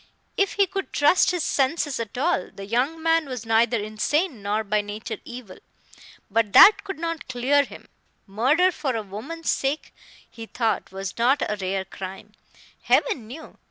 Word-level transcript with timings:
If 0.35 0.53
he 0.53 0.65
could 0.65 0.91
trust 0.91 1.29
his 1.29 1.43
senses 1.43 1.99
at 1.99 2.17
all, 2.17 2.49
the 2.49 2.65
young 2.65 3.03
man 3.03 3.27
was 3.29 3.45
neither 3.45 3.77
insane 3.79 4.41
nor 4.41 4.63
by 4.63 4.81
nature 4.81 5.19
evil. 5.25 5.59
But 6.31 6.53
that 6.53 6.83
could 6.83 6.97
not 6.97 7.27
clear 7.27 7.63
him. 7.65 7.87
Murder 8.25 8.71
for 8.71 8.95
a 8.95 9.03
woman's 9.03 9.51
sake, 9.51 9.93
he 10.27 10.47
thought, 10.47 10.91
was 10.91 11.19
not 11.19 11.43
a 11.47 11.55
rare 11.57 11.85
crime, 11.85 12.31
Heaven 12.81 13.27
knew! 13.27 13.59